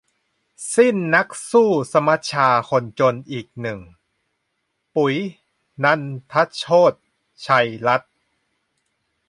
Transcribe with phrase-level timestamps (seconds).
[0.73, 3.79] สิ้นนักสู้สมัชชาคนจนอีกหนึ่ง
[4.95, 5.15] 'ปุ๋ย-
[5.83, 6.99] นันทโชติ
[7.45, 8.13] ชัยรัตน์'